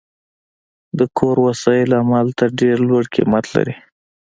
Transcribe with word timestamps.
د 0.97 0.99
کور 1.17 1.35
وسایل 1.47 1.89
هم 1.99 2.07
هلته 2.19 2.43
ډیر 2.59 2.77
لوړ 2.89 3.03
قیمت 3.15 3.45
لري 3.55 3.75